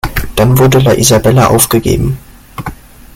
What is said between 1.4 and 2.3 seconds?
aufgegeben.